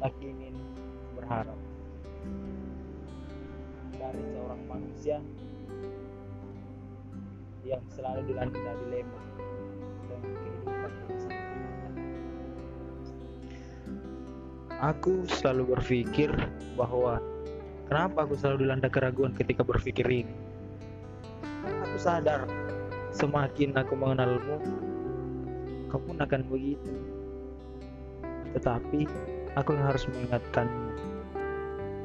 [0.00, 0.56] lagi ingin
[1.12, 1.60] berharap
[4.00, 5.20] dari seorang manusia
[7.68, 9.20] yang selalu dilanda dilema
[10.08, 10.92] dalam kehidupan
[14.80, 16.32] Aku selalu berpikir
[16.72, 17.20] bahwa
[17.84, 20.32] kenapa aku selalu dilanda keraguan ketika berpikir ini.
[21.84, 22.48] Aku sadar
[23.12, 24.56] semakin aku mengenalmu,
[25.92, 26.96] kamu akan begitu.
[28.56, 29.04] Tetapi
[29.58, 30.90] aku yang harus mengingatkanmu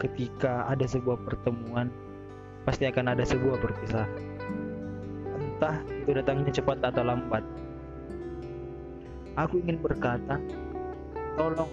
[0.02, 1.90] ketika ada sebuah pertemuan,
[2.68, 4.12] pasti akan ada sebuah perpisahan.
[5.35, 7.44] Entah itu datangnya cepat atau lambat.
[9.35, 10.40] Aku ingin berkata,
[11.35, 11.71] tolong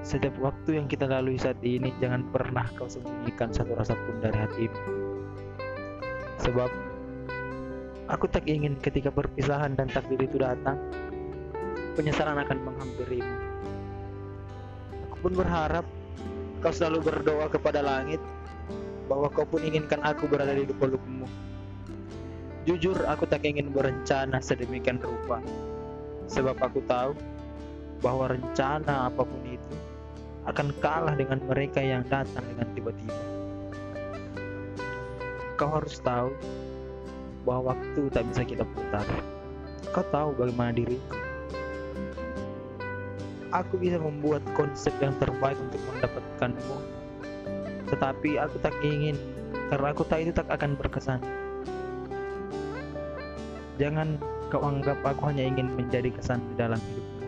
[0.00, 4.36] setiap waktu yang kita lalui saat ini, jangan pernah kau sembunyikan satu rasa pun dari
[4.36, 4.80] hatimu.
[6.40, 6.70] Sebab
[8.08, 10.80] aku tak ingin ketika perpisahan dan takdir itu datang,
[11.94, 13.36] penyesalan akan menghampirimu.
[15.20, 15.84] Pun berharap
[16.64, 18.20] kau selalu berdoa kepada langit
[19.08, 21.28] bahwa kau pun inginkan aku berada di pelukmu.
[22.68, 25.40] Jujur, aku tak ingin berencana sedemikian rupa,
[26.28, 27.16] sebab aku tahu
[28.04, 29.76] bahwa rencana apa pun itu
[30.48, 33.16] akan kalah dengan mereka yang datang dengan tiba-tiba.
[35.56, 36.32] Kau harus tahu
[37.44, 39.04] bahwa waktu tak bisa kita putar.
[39.92, 41.29] Kau tahu bagaimana diriku.
[43.50, 46.76] Aku bisa membuat konsep yang terbaik untuk mendapatkanmu.
[47.90, 49.18] Tetapi aku tak ingin,
[49.66, 51.18] karena aku tahu itu tak akan berkesan.
[53.82, 54.22] Jangan
[54.54, 57.26] kau anggap aku hanya ingin menjadi kesan di dalam hidupmu.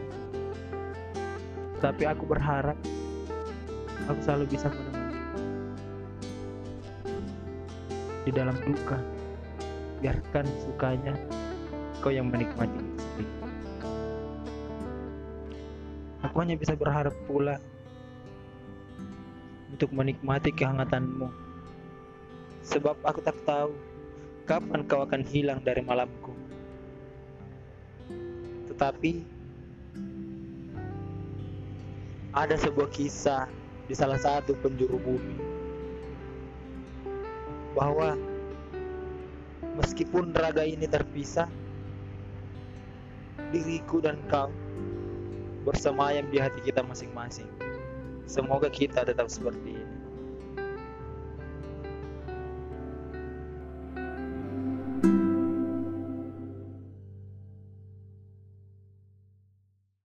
[1.82, 2.78] Tapi aku berharap
[4.06, 5.02] aku selalu bisa menemani
[8.22, 8.98] di dalam duka
[9.98, 11.14] biarkan sukanya
[12.02, 13.51] kau yang menikmati sendiri
[16.22, 17.58] aku hanya bisa berharap pula
[19.74, 21.28] untuk menikmati kehangatanmu.
[22.62, 23.74] Sebab aku tak tahu
[24.46, 26.30] kapan kau akan hilang dari malamku.
[28.70, 29.12] Tetapi
[32.32, 33.50] ada sebuah kisah
[33.90, 35.36] di salah satu penjuru bumi
[37.76, 38.16] bahwa
[39.76, 41.48] meskipun raga ini terpisah
[43.52, 44.48] diriku dan kau
[45.62, 47.48] bersemayam di hati kita masing-masing.
[48.26, 50.01] Semoga kita tetap seperti ini